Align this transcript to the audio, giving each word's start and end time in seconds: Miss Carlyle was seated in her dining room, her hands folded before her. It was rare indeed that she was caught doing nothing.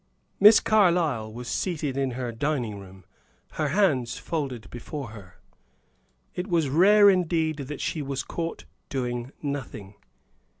Miss 0.39 0.59
Carlyle 0.59 1.31
was 1.31 1.47
seated 1.47 1.95
in 1.95 2.13
her 2.17 2.31
dining 2.31 2.79
room, 2.79 3.05
her 3.51 3.67
hands 3.67 4.17
folded 4.17 4.67
before 4.71 5.09
her. 5.09 5.35
It 6.33 6.47
was 6.47 6.69
rare 6.69 7.07
indeed 7.07 7.57
that 7.57 7.81
she 7.81 8.01
was 8.01 8.23
caught 8.23 8.65
doing 8.89 9.31
nothing. 9.43 9.93